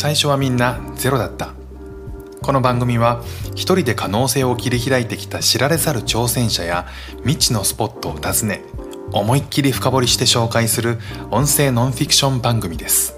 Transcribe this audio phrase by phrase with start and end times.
[0.00, 1.52] 最初はみんなゼロだった。
[2.40, 6.86] この番組は一人で可能性を切り開いてきた知られざる挑戦者や
[7.18, 8.62] 未知のスポットを訪ね
[9.12, 10.96] 思いっきり深掘りして紹介する
[11.30, 13.14] 音声ノンフィクション番組です。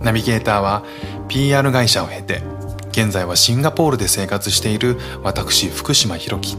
[0.00, 0.82] ナビゲーターは
[1.28, 2.42] PR 会社を経て
[2.90, 6.56] 現在はシンガポールで生活している私福島博樹。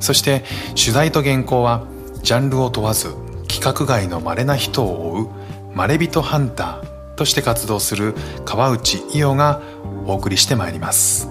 [0.00, 0.44] そして
[0.78, 1.86] 取材と原稿は
[2.22, 3.08] ジャンルを問わず
[3.48, 5.28] 規格外の稀な人を追う
[5.74, 6.85] まれびとハンター
[7.16, 9.60] として活動する川内伊代が
[10.06, 11.28] お送りしてまいります。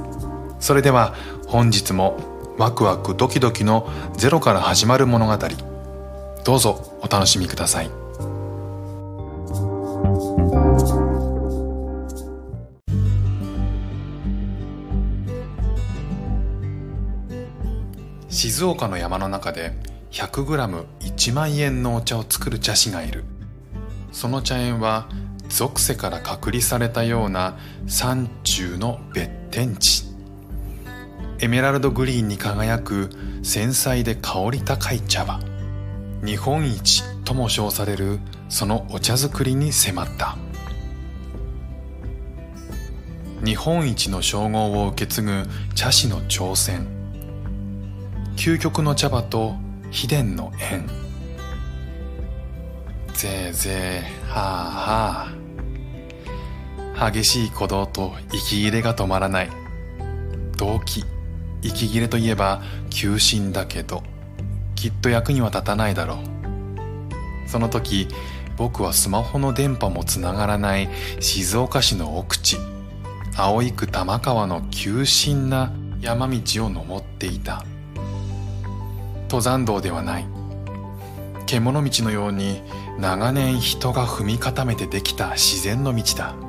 [0.59, 1.13] それでは
[1.47, 2.17] 本日も
[2.57, 5.37] ワクワクドキドキのゼロから始まる物語
[6.43, 7.89] どうぞお楽しみください。
[18.29, 19.73] 静岡の山の中で
[20.11, 23.23] 100g1 万円のお茶を作る茶師がいる。
[24.11, 25.07] その茶園は
[25.55, 30.03] 属性から隔離されたような山中の別天地。
[31.39, 33.09] エメラルドグリーンに輝く
[33.41, 35.39] 繊細で香り高い茶葉。
[36.25, 40.35] 日本一とも称されるそのお茶作りに迫った。
[43.45, 46.85] 日本一の称号を受け継ぐ茶師の挑戦。
[48.35, 49.55] 究極の茶葉と
[49.89, 50.85] 秘伝の縁。
[53.13, 55.34] ぜいぜいはあはあ
[56.97, 59.49] 激しい鼓動と息切れが止まらない。
[60.57, 61.03] 動機。
[61.61, 64.03] 息切れといえば急進だけど。
[64.75, 67.49] きっと役には立たないだろう。
[67.49, 68.07] その時
[68.57, 70.89] 僕はスマホの電波もつながらない
[71.19, 72.57] 静岡市の奥地
[73.35, 77.65] 青区玉川の急進な山道を登っていた。
[79.23, 80.25] 登山道ではない。
[81.45, 82.61] 獣道のように
[82.99, 86.44] 長年人が踏み固めてできた自然の道だ。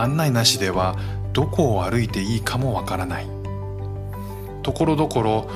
[0.00, 0.96] 案内なしでは
[1.32, 3.26] どこを歩いていいかもわからない。
[4.62, 5.50] ところどころ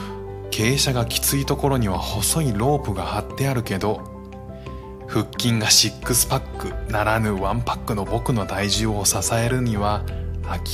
[0.50, 4.00] 傾斜がきついところには細いロープが張ってあるけど
[5.08, 10.04] 腹筋がシックスパックならぬワンパックの僕の体重を支えるには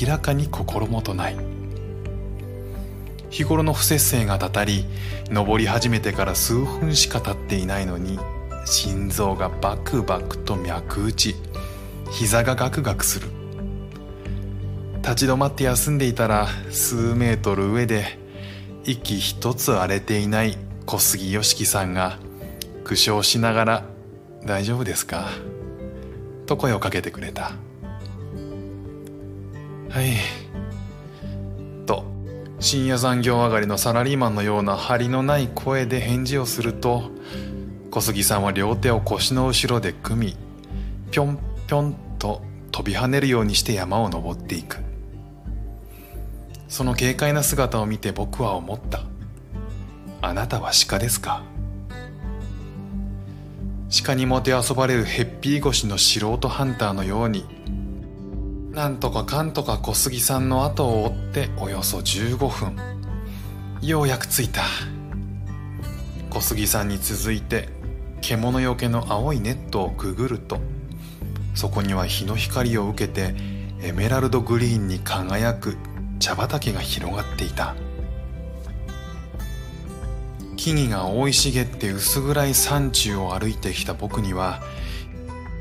[0.01, 1.37] 明らかに心もとない。
[3.31, 4.87] 日頃の不節制がたたり
[5.31, 8.19] 登り始めてから数分しか経っていないのに
[8.65, 11.37] 心臓がバクバクと脈打ち
[12.11, 13.29] 膝がガクガクする。
[15.09, 18.19] 立ち止まって休んでいたら数メートル上で
[18.85, 22.19] 息一つ荒れていない小杉よしきさんが
[22.85, 23.85] 苦笑しながら
[24.45, 25.31] 「大丈夫ですか?」
[26.45, 27.53] と声をかけてくれた
[29.89, 30.13] 「はい」
[31.87, 32.05] と
[32.61, 37.11] 深夜残業上がりのサラリーマンのような張りのない声で返事をすると
[37.91, 40.37] 小杉さんは両手を腰の後ろで組み
[41.11, 42.43] ぴょんぴょんと
[42.73, 44.88] 飛び跳ねるようにして山を登っていく。
[46.69, 49.03] その軽快な姿を見て僕は思った。
[50.21, 51.43] あなたは鹿ですか？
[54.05, 57.47] 鹿にもてあそばれるへっぴり腰の素人ハンターのように
[58.73, 62.77] なんとかかんとか小杉さんの後を追っておよそ15分。
[63.81, 64.63] ようやく着いた。
[66.31, 67.71] 小杉さんに続いて
[68.21, 70.59] 獣よけの青いネットをくぐると
[71.55, 73.35] そこには日の光を受けて
[73.81, 75.79] エメラルドグリーンに輝く
[76.19, 77.75] 茶畑が広がっていた。
[80.57, 84.61] 木々が生い茂って薄暗い山中を歩いてきた僕には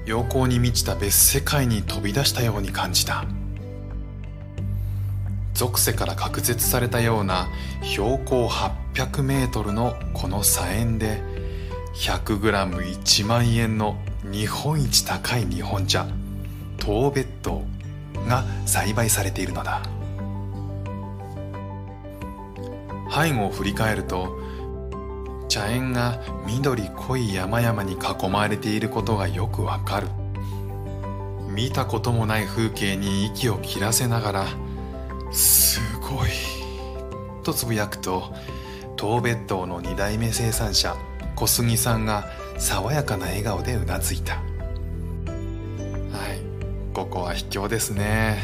[0.07, 3.25] 陽光に満ちた別世界に飛び出したように感じた。
[5.53, 7.47] 属性から隔絶されたような
[7.81, 11.21] 標高800メートルのこの砂園で
[11.95, 16.05] 100g1 万円の日本一高い日本茶
[16.79, 17.63] 東別島
[18.27, 19.96] が栽培されているのだ。
[23.09, 24.37] 背後を振り返ると
[25.47, 30.07] 茶園が緑濃い山々に囲まれていることがよくわかる。
[31.57, 34.45] 見たこともない風景に息を切らせながら
[35.33, 36.29] 「すごい」
[37.41, 38.31] とつぶやくと
[38.95, 40.95] 東別島の2代目生産者
[41.35, 42.27] 小杉さんが
[42.59, 44.35] 爽やかな笑顔でうなずいた。
[44.35, 44.43] はい
[46.93, 48.37] ここは秘境ですね。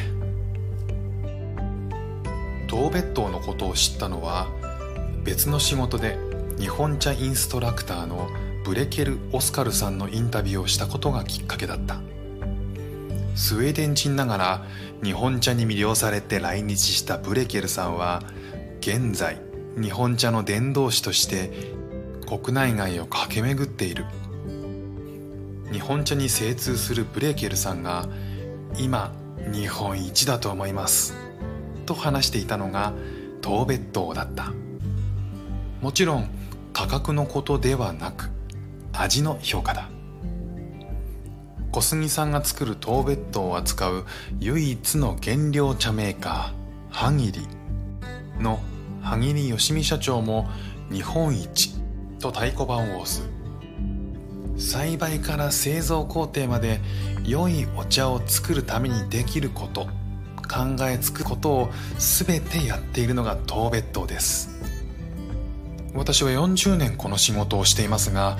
[2.67, 4.47] 東別島のことを知ったのは
[5.23, 6.17] 別の仕事で
[6.59, 8.29] 日本茶インストラクターの
[8.65, 12.01] ブレケル・オスカルさんのインタビューをしたことがきっかけだった。
[13.35, 14.65] スウェーデン人ながら
[15.01, 18.21] 日本茶に魅了されて来日したブレケルさんは
[18.79, 19.41] 現在
[19.75, 21.51] 日本茶の伝道師として
[22.27, 24.05] 国内外を駆け巡っている。
[25.71, 28.07] 日本茶に精通するブレケルさんが
[28.77, 29.13] 今
[29.51, 31.15] 日本一だと思います。
[31.85, 32.93] と話していたのが
[33.41, 34.51] 当別島だった。
[35.83, 36.29] もちろん
[36.71, 38.29] 価格のことではなく
[38.93, 39.89] 味の評価だ。
[41.73, 44.05] 小杉さんが作る当別島を扱う
[44.39, 47.41] 唯一の原料茶メーカーハギリ。
[48.39, 48.61] の
[49.01, 50.49] 萩利義美社長も
[50.89, 51.73] 日本一
[52.17, 53.27] と太鼓判を押す。
[54.57, 56.79] 栽培から製造工程まで
[57.25, 59.87] 良いお茶を作るためにできること
[60.43, 64.52] 考えつくことを全てやっているのが当別島です。
[65.93, 68.37] 私は40年この仕事をしていますが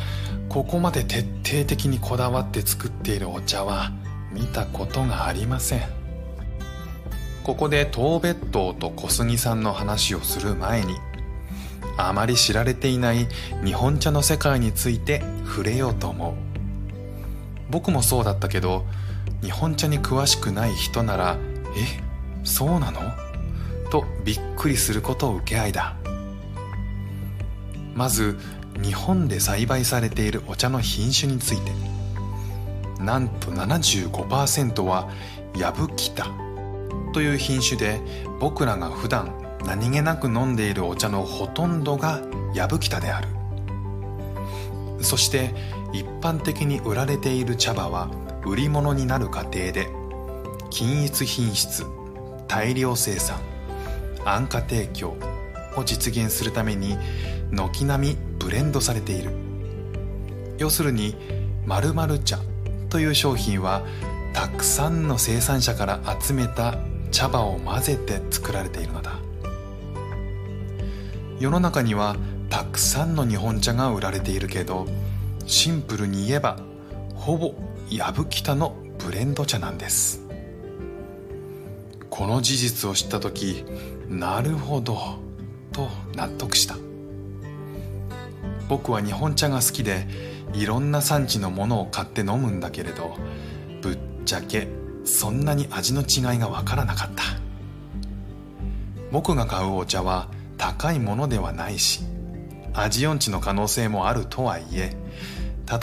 [0.50, 3.92] ここまで徹底的にこだわって作っているお茶は
[4.32, 5.82] 見たことがありません。
[7.44, 10.96] ここで当別島と小杉さんの話をする前に
[11.98, 13.28] あまり知られていない
[13.66, 16.34] 日本茶の世界について触れようと思う。
[17.70, 18.86] 僕もそうだったけど
[19.42, 21.38] 日本茶に詳しくない人なら
[21.76, 22.02] 「え
[22.44, 23.02] そうなの?」
[23.92, 25.96] とびっくりすることを受け合いだ。
[27.94, 28.38] まず
[28.82, 31.72] 日本で栽培されているお茶の品種について。
[33.04, 35.10] なんと75%は
[35.58, 36.28] ヤブキタ。
[37.14, 38.02] という品種で
[38.40, 39.34] 僕らが普段
[39.66, 42.22] 何気なく飲んでいるお茶のほとんどが
[42.54, 43.28] ヤブキタである。
[45.02, 45.54] そして
[45.92, 48.10] 一般的に売られている茶葉は
[48.46, 49.90] 売り物になる過程で
[50.70, 51.86] 均一品質
[52.48, 53.38] 大量生産
[54.26, 55.18] 安価提供
[55.76, 56.98] を実現するために
[57.54, 59.32] 軒並みブレンドされている。
[60.58, 61.16] 要するに
[61.66, 62.40] 〇〇茶
[62.90, 63.84] という商品は
[64.34, 66.78] たくさんの生産者から集めた
[67.12, 69.20] 茶葉を混ぜて作られているのだ。
[71.40, 72.16] 世の中には
[72.50, 74.88] たくさんの日本茶が売られているけど
[75.46, 76.58] シンプルに言えば
[77.16, 77.54] ほぼ
[77.90, 80.22] やぶきたのブレンド茶なんです。
[82.10, 83.64] この事実を知った時
[84.08, 85.20] なるほど
[85.72, 86.76] と納得した。
[88.74, 90.08] 僕は日本茶が好きで
[90.56, 93.16] いろんな産地のものを買って飲むんだけれど
[93.84, 94.68] ぶっちゃけ
[95.06, 97.22] そんなに味の違いがわからなかった。
[99.12, 100.28] 僕が買うお茶は
[100.58, 102.02] 高いものではないし
[102.74, 104.98] 味音痴の可能性もあるとはいえ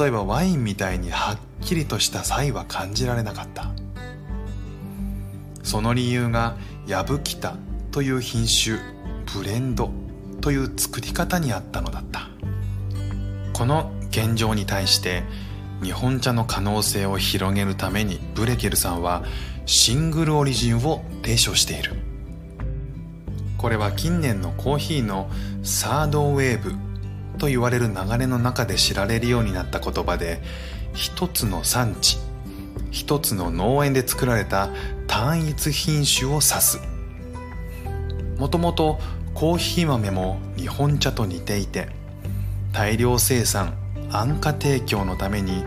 [0.01, 3.71] 例えばワインみたいにはっきりとした差異は感じられなかった。
[5.63, 6.57] その理由が
[6.89, 7.55] ヤブキタ
[7.93, 8.79] という品種
[9.33, 9.93] ブレンド
[10.41, 12.31] という作り方にあったのだった。
[13.61, 15.23] この現状に対して
[15.83, 19.23] 日本茶の可能性を広げるためにブレケルさんは
[19.67, 21.93] シングルオリジンを提唱している。
[23.59, 25.29] これは近年のコーヒーの
[25.63, 26.73] サードウェーブ
[27.37, 30.41] と言われる流れの中で知られるようになった言葉で
[30.95, 32.17] 一つの産地
[32.91, 34.71] 一つの農園で作られた
[35.07, 36.81] 単一品種を指す。
[38.39, 38.99] もともと
[39.35, 42.00] コーヒー豆も日本茶と似ていて
[42.73, 43.77] 大量生産
[44.11, 45.65] 安価提供のために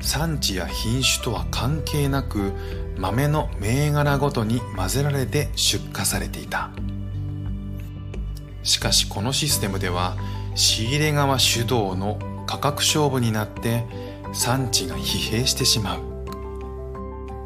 [0.00, 2.52] 産地や品種とは関係なく
[2.96, 6.70] 豆の銘柄ごとに混ぜられて出荷されていた。
[8.62, 10.16] しかしこのシステムでは
[10.54, 13.84] 仕入れ側主導の価格勝負になって
[14.32, 16.00] 産地が疲弊してしまう。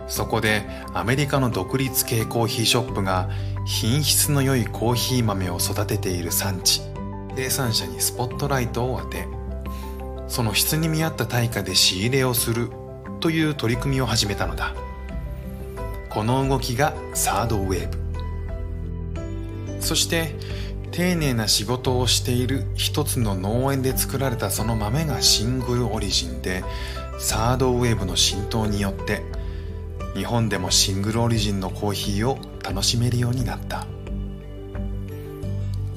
[0.08, 3.30] そこでアメリカの独立系コーヒーショップが
[3.64, 6.91] 品質の良いコーヒー豆を育てている産地。
[7.36, 9.26] 生産者にスポットライトを当て
[10.28, 12.70] その質に見合った対価で仕入れをする
[13.20, 14.74] という取り組みを始めたのだ。
[16.10, 19.82] この動きがサードウェーブ。
[19.82, 20.34] そして
[20.90, 26.64] 丁寧な仕事をしている一つの農園で作られたその豆がシングルオリジンで
[27.18, 29.22] サードウェーブの浸透によって
[30.14, 33.86] 日本でもシングルオリジンのコーヒーを楽しめるようになった。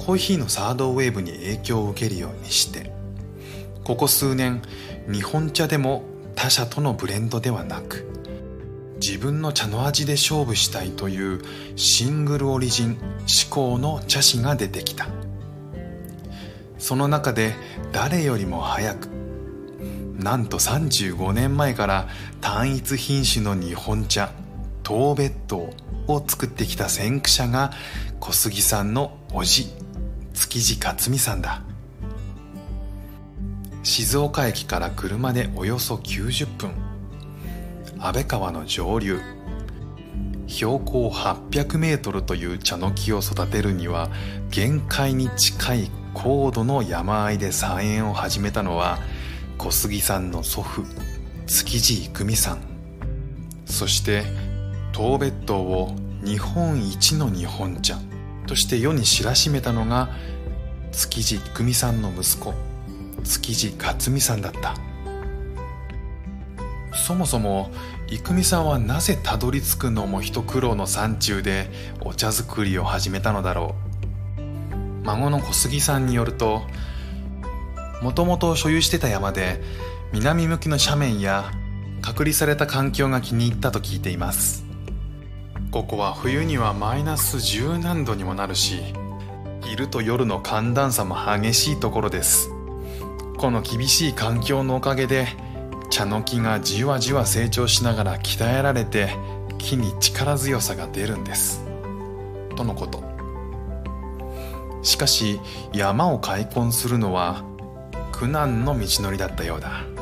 [0.05, 2.91] コーヒーのサードウェーブに影響を受けるようにして
[3.83, 4.61] ここ数年
[5.11, 6.03] 日本茶でも
[6.35, 8.07] 他社とのブレンドではなく
[9.01, 11.41] 自分の茶の味で勝負したいという
[11.75, 15.07] シングルオリジン志向の茶師が出てきた。
[16.77, 17.55] その中で
[17.91, 19.07] 誰よりも早く
[20.17, 22.07] なんと35年前から
[22.41, 24.31] 単一品種の日本茶
[24.87, 25.71] 東別島
[26.07, 27.71] を作ってきた先駆者が
[28.19, 29.94] 小杉さんの叔父。
[30.35, 31.61] 築地克美さんだ。
[33.83, 36.71] 静岡駅から車でおよそ90分。
[37.99, 39.19] 安倍川の上流。
[40.47, 44.09] 標高800メートルという茶の木を育てるには
[44.49, 48.99] 限界に近い高度の山あいで菜園を始めたのは
[49.57, 50.83] 小杉さんの祖父
[51.47, 52.61] 築地郁美さん。
[53.65, 54.23] そして
[54.91, 57.97] 当別島を日本一の日本茶。
[58.45, 60.09] として世に知らしめたのが
[60.91, 62.53] 築地郁美さんの息子
[63.23, 64.75] 築地克美さんだった。
[66.95, 67.71] そもそも
[68.07, 71.69] 郁美さんはなぜたどり着くのも一苦労の山中で
[72.01, 73.75] お茶作りを始めたのだろ
[74.39, 75.01] う。
[75.03, 76.63] 孫の小杉さんによると
[78.01, 79.61] もともと所有してた山で
[80.13, 81.51] 南向きの斜面や
[82.01, 84.64] 隔離された環境が気に入ったと聞いています。
[85.75, 88.79] ここは冬にはマイナス10何度にもなるし
[89.61, 92.49] 昼と夜の寒暖差も激しいところです。
[93.37, 95.27] この厳しい環境のおかげで
[95.89, 99.09] 茶の木がじわじわ成長しながら鍛えられて
[99.57, 101.65] 木に力強さが出るんです。
[102.55, 103.03] とのこと。
[104.81, 105.41] しかし
[105.73, 107.43] 山を開墾するのは
[108.13, 109.94] 苦難の道のりだったようだ。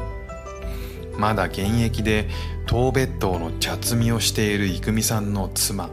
[1.18, 2.28] まだ現役で
[2.66, 5.90] 当別島の茶摘みをしている郁美さんの妻。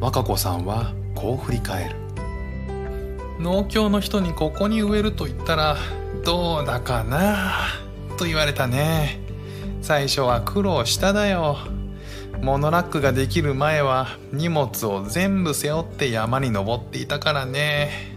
[0.00, 1.96] 和歌子さんはこう振り返る。
[3.40, 5.76] 農協の人にここに植えると言ったら
[6.24, 7.46] どうだかな
[8.16, 9.20] と言われたね。
[9.82, 11.58] 最初は苦労しただよ。
[12.40, 18.14] モノラックができる前は荷物を全部背負って山に登っていたからね。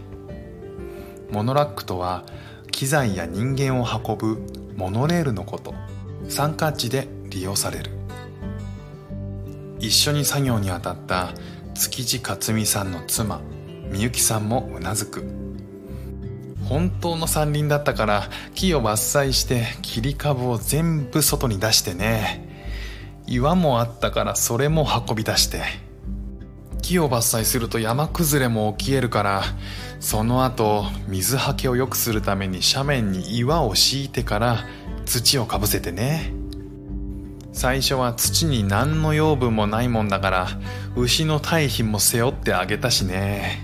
[1.30, 2.24] モノラックとは
[2.70, 5.74] 機材や人間を運ぶモノレールのこと。
[6.28, 7.90] 山間地で利用される。
[9.78, 11.32] 一緒に作業に当たった
[11.74, 13.40] 築地克美さんの妻
[13.90, 15.24] みゆきさんもうなずく。
[16.68, 22.46] 本当の山林だったから木を伐採して切り株を全部外に出してね。
[23.26, 25.62] 岩もあったからそれも運び出して。
[26.82, 29.42] 木を伐採すると山崩れも起きえるから
[30.00, 34.64] その後水はけを良くするために斜面に岩を敷いてから
[35.08, 36.32] 土をかぶせてね。
[37.52, 40.48] 最初は土に何の養分もないもんだから
[40.94, 43.60] 牛の堆肥も背負ってあげたしね。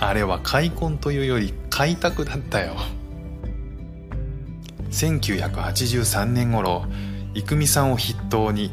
[0.00, 2.76] あれは開墾というより開拓だったよ。
[4.90, 6.86] 1983年頃
[7.34, 8.70] 郁美さんを筆頭に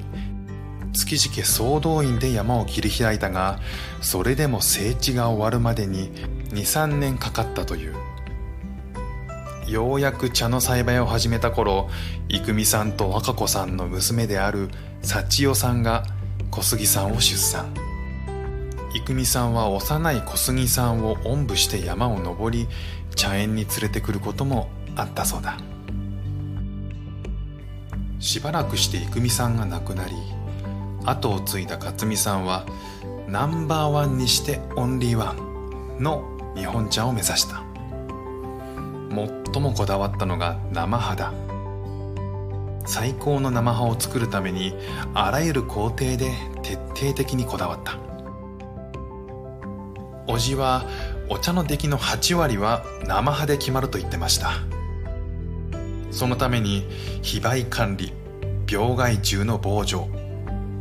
[0.94, 3.60] 築地家総動員で山を切り開いたが
[4.02, 6.12] それでも整地が終わるまでに
[6.52, 8.15] 23年かかったという。
[9.68, 11.90] ようやく茶の栽培を始めた頃
[12.30, 14.70] 郁美さんと和歌子さんの娘である
[15.02, 16.04] 幸代さんが
[16.52, 17.74] 小杉さんを出産。
[18.94, 22.68] 郁美さんは幼い小杉さんをおんぶして山を登り
[23.16, 25.58] 茶園に連れてくることもあったそうだ。
[28.20, 30.14] しばらくして郁美さんが亡くなり
[31.06, 32.66] 後を継いだ克美さんは
[33.28, 36.24] ナンバーワンにしてオンリーワンの
[36.56, 37.65] 日本茶を目指した。
[39.16, 41.34] 最もこだわったのが生葉だ
[42.86, 44.76] 最高の生葉を作るために
[45.14, 46.32] あらゆる工程で
[46.62, 47.98] 徹底的にこだわった。
[50.28, 50.86] 叔父は
[51.30, 54.52] お茶の出来の8割は生葉で決まると言ってました。
[56.12, 56.88] そのために
[57.22, 58.14] 非売管理
[58.70, 60.08] 病害虫の防除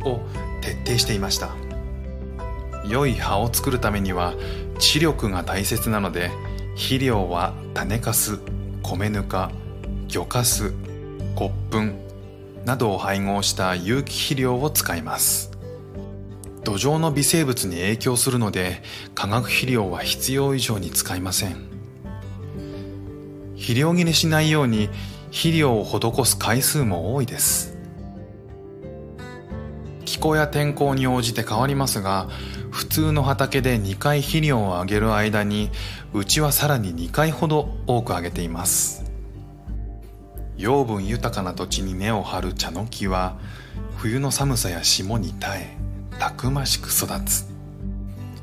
[0.03, 0.19] を
[0.61, 1.55] 徹底していました。
[2.87, 4.33] 良い葉を作るためには
[4.77, 6.29] 知力が大切なので
[6.75, 8.37] 肥料は種かす
[8.83, 9.49] 米ぬか
[10.09, 10.73] 魚かす
[11.35, 12.05] 骨粉
[12.65, 15.51] などを配合した有機肥料を使います。
[16.65, 18.81] 土壌の微生物に影響するので
[19.13, 21.55] 化学肥料は必要以上に使いません。
[23.55, 24.89] 肥料切れしないように
[25.27, 27.77] 肥料を施す回数も多いです。
[30.03, 32.27] 気候や天候に応じて変わりますが
[32.75, 35.71] 普通の畑で2回肥料をあげる間に
[36.13, 39.09] うちはさらに2回ほど多くあげています。
[40.57, 43.39] 養分豊かな土地に根を張る茶の木は
[43.95, 45.77] 冬の寒さや霜に耐え
[46.19, 47.47] たくましく育つ。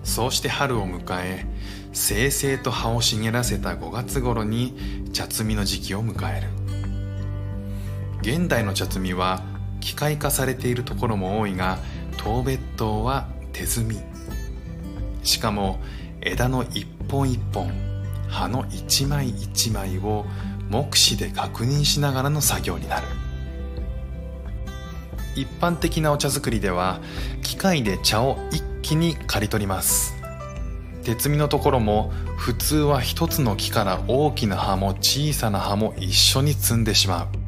[0.03, 1.45] そうして春を迎え
[1.93, 6.49] 清々と葉を茂らせた5月頃に茶摘みの時期を迎える。
[8.23, 9.43] 現代の茶摘みは
[9.81, 11.77] 機械化されているところも多いが
[12.17, 14.12] 当別島は手摘み。
[15.23, 15.81] しかも
[16.21, 17.71] 枝の一本一本
[18.29, 20.25] 葉の一枚一枚を
[20.71, 23.07] 目視で確認しながらの作業になる。
[25.35, 27.00] 一般的なお茶作りでは
[27.43, 30.14] 機械で茶を一気に刈り取ります。
[31.02, 37.43] 手摘みのところも普通は一つの木から大きな葉も小さな葉も一緒に摘んでしまう。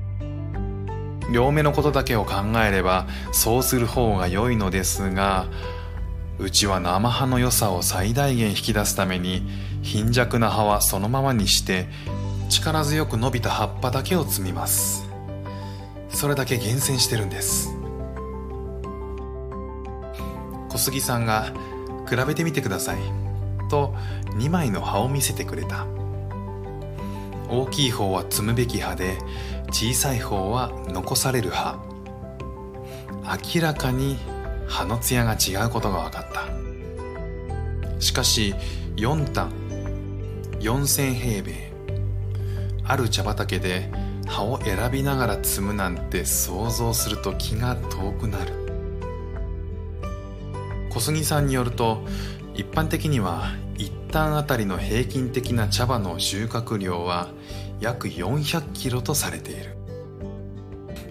[1.33, 2.35] 両目のことだけを考
[2.67, 5.47] えればそうする方が良いのですが
[6.39, 9.43] うちは生葉の良さを最大限引き出すために
[9.83, 11.87] 貧弱な葉はそのままにして
[12.49, 15.09] 力強く伸びた葉っぱだけを摘みます。
[16.09, 17.71] それだけ厳選してるんです。
[20.71, 21.53] 小杉さんが
[22.09, 22.99] 「比べてみてください」
[23.71, 23.95] と
[24.37, 25.87] 2枚の葉を見せてくれた。
[27.49, 29.19] 大きい方は摘むべき葉で
[29.71, 31.79] 小さい方は残される葉。
[33.55, 34.19] 明らかに
[34.67, 38.01] 葉の艶が違うことが分かった。
[38.01, 38.55] しかし
[38.97, 39.53] 4単
[40.61, 41.73] 4000平米
[42.85, 43.91] ある茶畑で
[44.27, 48.53] 葉を選びながら摘むなんて想像すると気が遠くなる。
[50.91, 52.05] 小杉さんによると
[52.55, 57.31] 一般的には一旦あたりの平均的な茶葉の収穫量は
[57.81, 59.77] 約400キロとされている。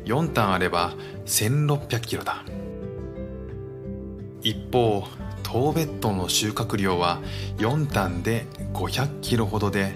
[0.05, 0.93] 4単あれば
[1.25, 2.43] 1600キロだ。
[4.43, 5.07] 一方
[5.41, 7.21] 当別島の収穫量は
[7.57, 9.93] 4単で500キロほどで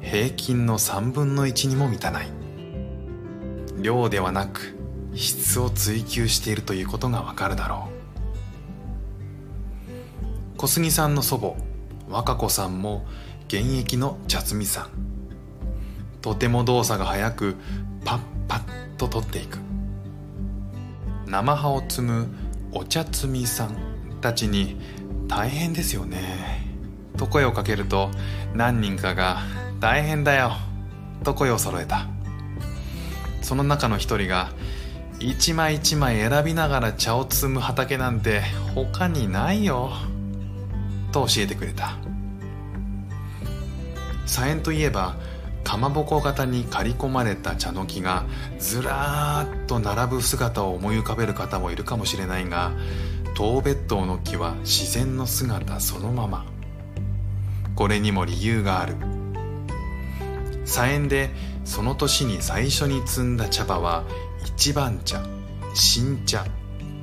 [0.00, 2.28] 平均の3分の1にも満たない。
[3.78, 4.76] 量ではなく
[5.14, 7.94] 質を追求しているということがわかるだろう。
[10.56, 11.54] 小杉さんの祖母
[12.08, 13.04] 和歌子さんも
[13.48, 14.88] 現役の茶摘みさん。
[16.22, 17.56] とても動作が速く
[18.04, 19.58] パッパッと取っていく。
[21.26, 22.28] 生葉を摘む
[22.76, 23.76] お茶摘みさん
[24.20, 24.76] たちに
[25.28, 26.66] 大変ですよね。
[27.16, 28.10] と声をかけると
[28.52, 29.38] 何人かが
[29.78, 30.52] 大変だよ。
[31.22, 32.08] と声を揃えた。
[33.42, 34.50] その中の一人が
[35.20, 38.42] 一枚一枚選びながら茶を摘む畑なんて
[38.74, 39.92] 他にないよ。
[41.12, 41.96] と教えてくれた。
[44.26, 45.14] 茶園といえば
[45.64, 48.24] かまぼこ型に刈り込まれた茶の木が
[48.58, 52.72] ずらーっと並ぶ姿を思い浮かべる方もいるかもしれないが
[53.34, 56.46] 当別島の木は自然の姿そのまま。
[57.74, 58.94] これにも理由がある。
[60.64, 61.30] 茶園で
[61.64, 64.04] その年に最初に摘んだ茶葉は
[64.46, 65.24] 一番茶
[65.74, 66.46] 新茶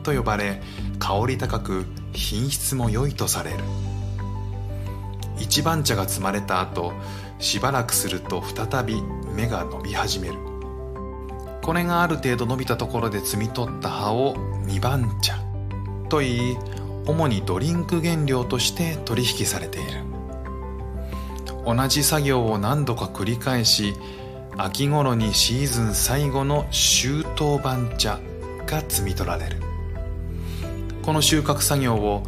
[0.04, 0.62] と呼ばれ
[1.00, 3.58] 香り高く品質も良いとされる。
[5.38, 6.94] 一番茶が摘まれた後
[7.42, 9.02] しばらくすると再び
[9.36, 10.36] 芽が伸び始める。
[11.62, 15.38] これがある程度伸びたところで摘み取った葉を二番茶
[16.10, 16.58] といい
[17.06, 20.04] 主にドリンク原料として取引されている。
[21.66, 23.94] 同じ作業を何度か繰り返し
[24.58, 28.20] 秋頃にシーズン最後の秋冬番茶
[28.66, 29.58] が摘み取られる。
[31.04, 32.24] この収穫作業を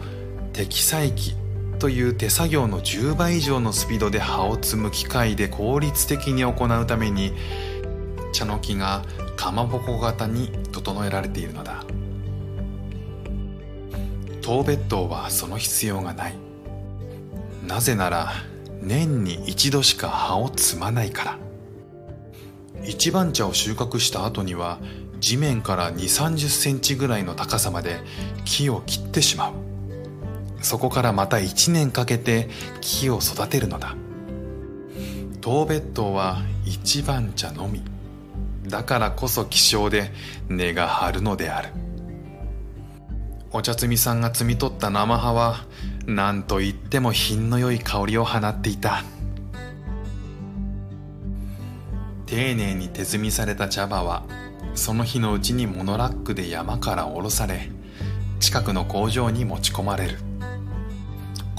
[0.54, 1.36] 適裁機
[1.84, 7.34] という手作業の10倍以上のスピードで葉を摘む機械で効率的に行うために
[8.32, 9.04] 茶の木が
[9.36, 11.84] かまぼこ型に整えられているのだ。
[14.42, 16.36] 当別島はその必要がない。
[17.68, 18.32] なぜなら
[18.82, 21.38] 年に一度しか葉を摘まないから。
[22.86, 24.80] 一番茶を収穫した後には
[25.20, 28.00] 地面から2 3 0センチぐらいの高さまで
[28.46, 29.63] 木を切ってしまう。
[30.64, 32.50] そこからまた1年かけて
[32.82, 33.96] 木を育てるのだ。
[35.42, 37.84] 当別島は一番茶のみ。
[38.66, 40.14] だからこそ希少で
[40.48, 41.70] 根が張るのである。
[43.52, 45.66] お茶摘みさんが摘み取った生葉は
[46.08, 49.04] 何と言っても品の良い香りを放っていた。
[52.26, 54.24] 丁寧に手摘みされた茶葉は
[54.76, 57.70] その日のうちにモノラックで山から下ろされ
[58.40, 60.33] 近くの工場に持ち込まれる。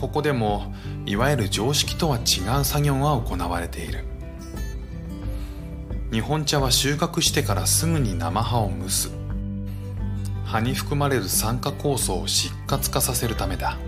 [0.04, 0.74] ここでも
[1.06, 4.04] いわゆる常識とは違う作業が行われている。
[6.12, 9.10] 日本茶は収穫してからすぐに生葉を蒸す。
[10.44, 13.78] 葉に含まれる酸化酵素を失活化させるためだ。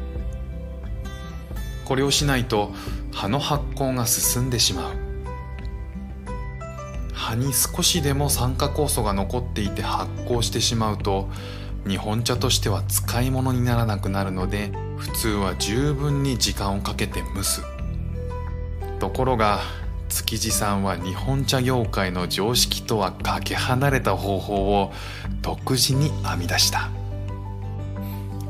[1.84, 2.72] これをしないと
[3.12, 4.94] 葉の発酵が進んでしまう。
[7.12, 11.28] 葉に少しでも酸化酵素が残っていて発酵してしまうと
[11.86, 17.62] 日本茶としては使い物にならなくなるので普通は十分に時間をかけて蒸す。
[18.98, 19.60] ところが
[20.08, 24.92] 築地さんは日本茶業界の常識とはかけ離れた方法を
[25.42, 26.90] 独自に編み出した。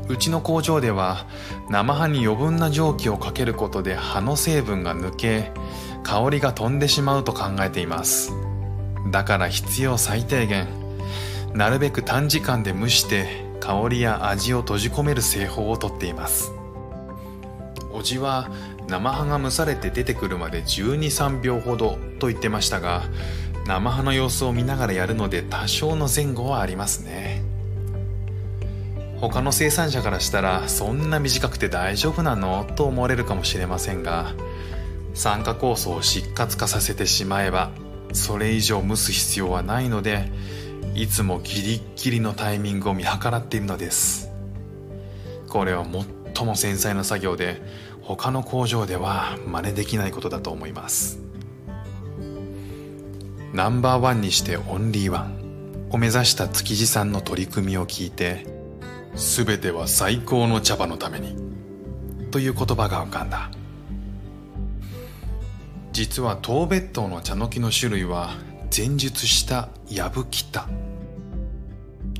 [0.07, 1.25] うちの工場では
[1.69, 5.51] 生葉に余分な蒸気をかけることで葉の成分が抜け
[6.03, 8.31] 香りが飛んでしまうと考えています。
[9.11, 10.67] だから必要最低限
[11.53, 16.51] なるべく短時間で蒸して香りや味を閉じ込める製法をとっています。
[17.91, 18.49] おじは
[18.87, 23.03] 生葉が蒸されて出てくるまで123秒ほどと言ってましたが
[23.65, 27.43] 生葉の様子を見ながらやるので多少の前後はありますね。
[29.19, 34.35] 他の生産者からしたらそんな短くて大丈夫なのと思われるかもしれませんが
[35.15, 37.71] 酸化酵素を失活化させてしまえば
[38.13, 40.31] それ以上蒸す必要はないので
[40.97, 44.31] いつもギリッギリのタイミングを見計らっているのです。
[45.47, 45.85] これは
[46.33, 47.61] 最も繊細な作業で
[48.01, 51.19] 他の工場では真似できないことだと思います。
[53.53, 58.47] ナンバーワンにしてオンリーワンを目指した築地さんの取り組みを聞いて
[59.13, 61.35] 全ては最高の茶葉のために
[62.31, 63.51] という言葉が浮かんだ。
[65.91, 68.31] 実は東別島の茶の木の種類は
[68.75, 70.67] 前述したヤブキタ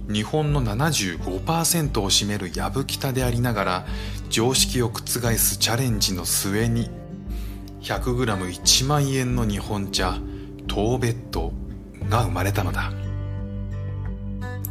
[0.09, 3.85] 日本の75%を占めるヤブキタでありながら
[4.29, 5.01] 常識を覆
[5.37, 6.89] すチャレンジの末に
[7.81, 10.17] 100g1 万円の日本茶
[10.69, 11.51] 東別島
[12.09, 12.91] が生まれたのだ。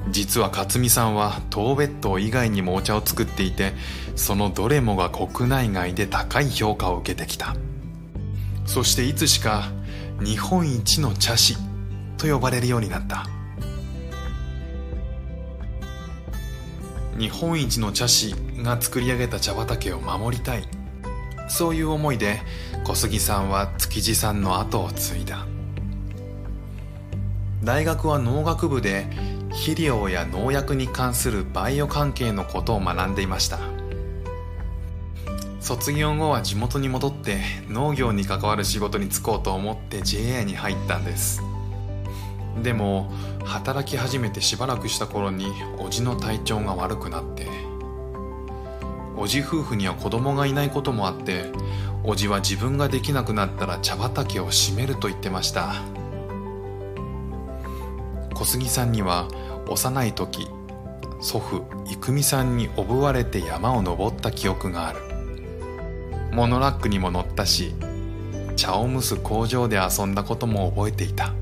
[0.08, 3.72] 実は勝美さんは東別島以外にもお茶を作っていて
[4.14, 7.56] そのどれもが国内外で高い評価を受けてきた。
[8.64, 9.70] そしていつしか
[10.22, 11.56] 日本一の茶師
[12.16, 13.26] と呼ばれるようになった。
[17.18, 20.64] 日本一の茶師が作り上げた茶畑を守りたい。
[21.48, 22.40] そういう思いで
[22.84, 25.46] 小杉さんは築地さんの後を継いだ。
[27.64, 29.06] 大学は農学部で
[29.50, 33.58] 肥料や農薬に関するバイオ関係のことを学んでいました。
[35.60, 41.42] 卒業後は地元に戻って農業に関わる仕事に就こうと思って JA に入ったんです。
[42.62, 43.12] でも
[43.44, 45.46] 働き始めてしばらくした頃に
[45.78, 47.46] 叔父の体調が悪くなって
[49.16, 51.44] 叔父夫婦には子供がいないこともあって
[52.02, 55.74] 叔父は自分ができなくなったら茶畑を閉めると言ってました。
[58.34, 59.28] 小杉さんには
[59.66, 60.46] 幼い時
[61.20, 65.00] 祖父郁美さんにおぶわれて山を登った記憶がある。
[66.32, 67.74] モノラックにも乗ったし
[68.54, 71.32] 茶を蒸す工場で遊んだことも覚えていた。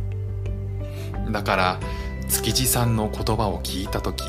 [1.30, 1.80] だから
[2.28, 4.24] 築地さんの言葉を聞いた時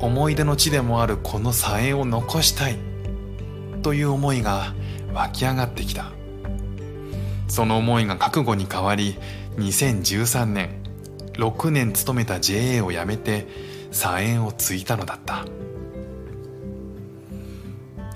[0.00, 2.78] 思い出の地でもあるこの佐園を残したい
[3.82, 4.74] という思いが
[5.12, 6.12] 湧き上がってきた。
[7.48, 9.16] その思いが覚悟に変わり
[9.56, 10.82] 2013年
[11.32, 13.48] 6年勤めた JA を辞めて
[13.90, 15.44] 佐園を継いだのだった。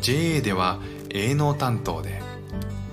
[0.00, 0.78] JA では
[1.10, 2.22] 営農担当で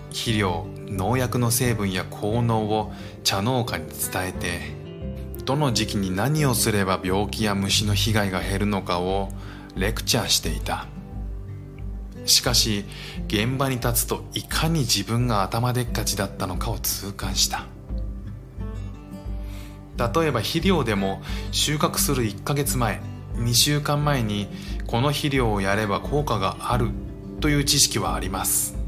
[0.10, 2.92] 肥料農薬の成分や効能を
[3.24, 4.82] 茶農家に伝えて
[5.46, 9.30] どの時期に何をすれば病気や虫の被害が減るのかを
[9.76, 10.86] レクチャーしていた。
[12.26, 12.86] しかし
[13.28, 17.66] 現場に立つといかに自分が頭でっかちだったのかを痛感した。
[19.98, 23.02] 例えば肥料でも収穫する1ヶ月前
[23.36, 24.48] 2週間前に
[24.88, 26.90] この肥料をやれば効果がある
[27.40, 28.81] という知識はあります。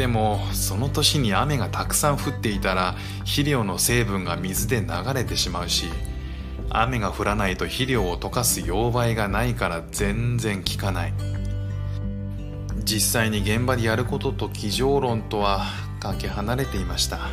[0.00, 5.90] でもその年に雨がたくさん降っていたら肥料の成分が水で流れてしまうし
[6.70, 11.12] 雨が降らないと肥料を溶かす溶媒がないから全然効かない。
[12.82, 15.66] 実際に現場でやることと机上論とは
[16.00, 17.28] かけ離れていました。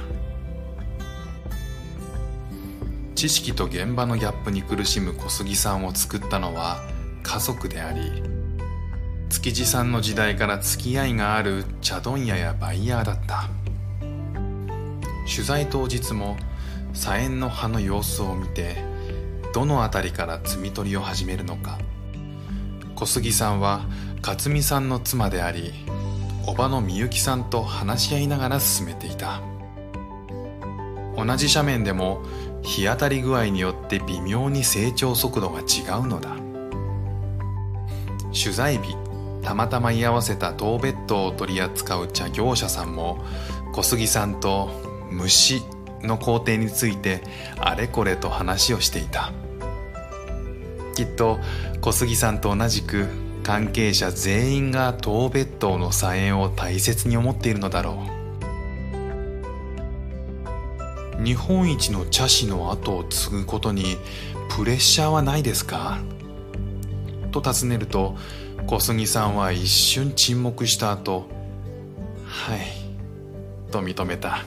[3.15, 6.81] 知識と現場のギャップに苦しむ小杉さんを作ったのは
[7.23, 8.36] 家族であり
[9.29, 13.49] 築地さんの時代から付き合いがある茶問屋やバイヤーだった。
[15.29, 16.37] 取材当日も
[16.93, 18.77] 左縁の葉の様子を見て
[19.53, 21.77] どの辺りから摘み取りを始めるのか。
[22.95, 23.85] 小杉さんは
[24.25, 25.73] 勝美さんの妻であり
[26.45, 29.41] 叔母のみゆきさんと話し合いながら進めていた。
[31.17, 32.23] 同じ斜面でも
[32.63, 35.63] 日当たり具合によって微妙に成長速度が違
[35.99, 36.29] うのだ。
[38.31, 38.95] 取材日。
[39.47, 43.23] たまたま居合わせた東別島を取り扱う茶業者さんも
[43.71, 44.69] 小杉さんと
[45.09, 45.61] 虫
[46.01, 47.21] の工程について
[47.57, 49.31] あれこれと話をしていた。
[50.95, 51.39] きっと
[51.79, 53.07] 小杉さんと同じく
[53.41, 58.03] 関係者全員が東別島の菜園を大切に思っているのだろ
[61.17, 61.23] う。
[61.23, 63.95] 日本一の茶師の後を継ぐことに
[64.49, 65.99] プレッシャーはないですか？
[67.31, 68.17] と尋ねると
[68.67, 71.25] 小杉さんは一瞬沈黙した後
[72.25, 74.43] はいと認めた。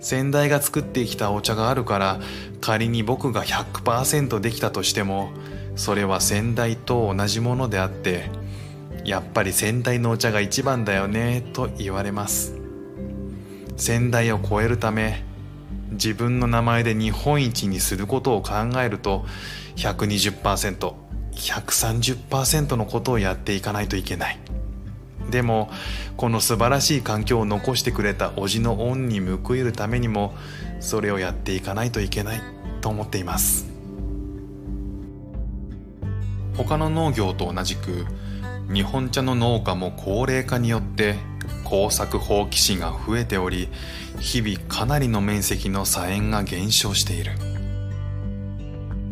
[0.00, 2.20] 先代が作ってきたお茶があるから
[2.60, 5.30] 仮に僕が100%できたとしても
[5.76, 8.28] それは先代と同じものであって
[9.06, 12.54] やっぱり先代のお茶が一番だよねと言われます。
[13.78, 15.24] 先代を超えるため
[15.92, 19.24] 自分の名前で日本一にすることを考えると
[19.76, 21.03] 120%
[21.36, 24.38] 130%のことをやっていかないといけない。
[25.30, 25.70] でも
[26.16, 30.34] この素晴らしい環境を残してくれた叔父の恩に報いるためにも
[30.80, 32.54] それをやっていかないといけない。
[32.84, 33.66] と思っています。
[36.54, 38.04] 他の農業と同じく
[38.70, 41.16] 日本茶の農家も高齢化によって
[41.64, 43.68] 耕作放棄地が増えており
[44.20, 47.53] 日々かなりの面積の砂園が減少している。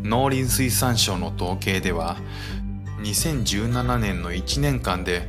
[0.03, 2.17] 農林水産省の統計では
[3.03, 5.29] 2017年の1年間で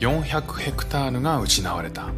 [0.00, 2.12] 400ヘクタールが失われた。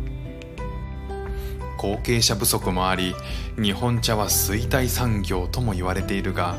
[1.79, 3.15] 後継者不足もあり
[3.57, 6.59] 日本茶は衰退産業とも言われているが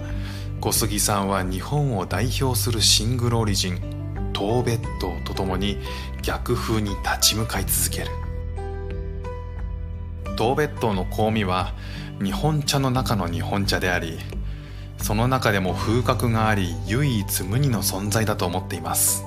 [0.60, 5.78] 小杉さんは日本を代表するシングルオリジン東別島とともに
[6.24, 8.08] 逆風に立ち向かい続ける。
[10.38, 11.76] 東別島の香味は
[12.24, 14.18] 日本茶の中の日本茶であり
[15.02, 19.26] その中でも風格があり唯一無二の存在だと思っています。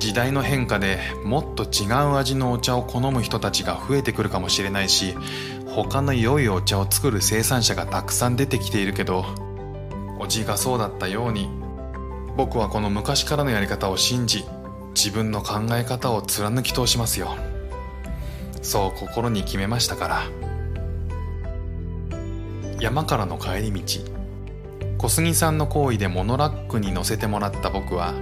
[0.00, 5.14] 時代の変化でもっと違う味のお茶を好む人たちが増えてくるかもしれないし
[5.68, 9.24] 他の良いお茶を作る生産者がたくさん出てきているけど
[10.18, 11.48] おじがそうだったように
[12.36, 14.44] 僕はこの昔からのやり方を信じ
[14.92, 17.36] 自分の考え方を貫き通しますよ。
[18.60, 20.22] そう心に決めましたから。
[22.80, 24.21] 山からの帰り道
[25.02, 28.14] 小杉さんの行為でモノラックに乗せてもらった僕は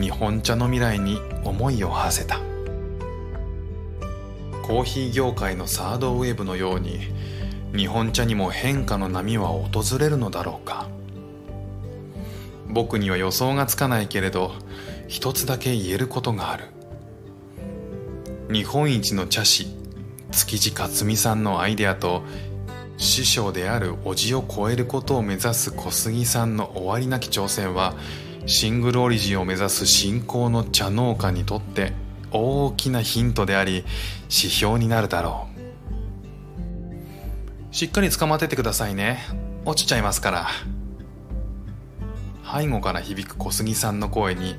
[0.00, 2.40] 日本茶の未来に思いを馳せた。
[4.62, 6.98] コーヒー業界のサードウェーブのように
[7.76, 10.88] 日本茶にも変化の波は訪れるのだろうか。
[12.70, 14.52] 僕には予想がつかないけれど
[15.08, 16.68] 一つだけ言えることがある。
[18.50, 19.66] 日本一の茶師
[20.30, 22.22] 築地克美さんのアイデアと
[22.98, 27.94] 師匠である叔父を超えることを目指す小杉さんの終わりなき挑戦は
[28.46, 31.92] シングルオリジンを目指す新興の茶農家にとって
[32.32, 33.84] 大きなヒントであり
[34.24, 35.58] 指標になるだろう。
[37.74, 39.20] しっかり捕まっててくださいね。
[39.64, 40.48] 落ちちゃいますから。
[42.50, 44.56] 背後から響く小杉さんの声に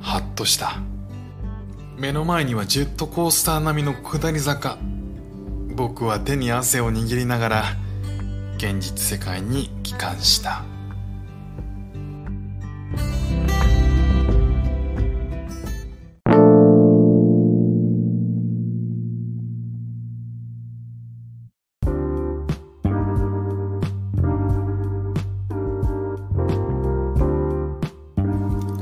[0.00, 0.76] ハッとした。
[1.96, 4.78] 目の前にはジェットコースター並みの下り坂。
[5.76, 7.64] 僕は手に汗を握りながら
[8.56, 10.64] 現実世界に帰還した。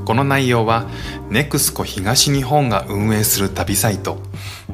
[0.06, 0.86] この内容は
[1.30, 4.18] NEXCO 東日本が運営する旅サイト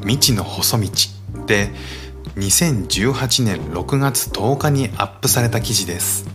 [0.00, 0.90] 未知の細道
[1.46, 1.70] で
[2.36, 6.28] 2018年6月10日にアップされた記事です。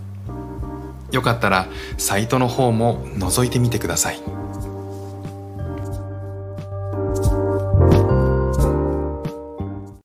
[1.12, 4.35] よかったらサイトの方も覗いてみてください。